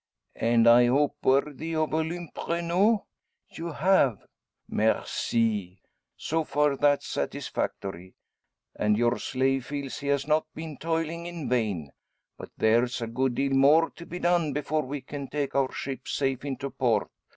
[0.35, 3.05] "And I hope worthy of Olympe Renault?"
[3.51, 4.25] "You have."
[4.67, 5.79] "Merci!
[6.17, 8.15] So far that's satisfactory;
[8.75, 11.91] and your slave feels he has not been toiling in vain.
[12.35, 16.07] But there's a good deal more to be done before we can take our ship
[16.07, 17.07] safe into port.